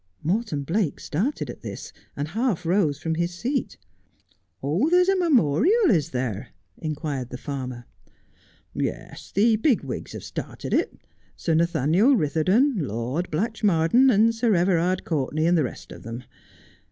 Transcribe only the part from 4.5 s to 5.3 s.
Oh, there's a